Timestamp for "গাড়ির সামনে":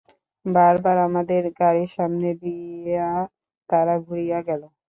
1.59-2.29